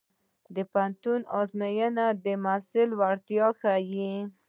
د 0.55 0.57
پوهنتون 0.71 1.21
ازموینې 1.39 2.07
د 2.25 2.27
محصل 2.43 2.89
وړتیا 2.99 3.47
ښيي. 3.59 4.13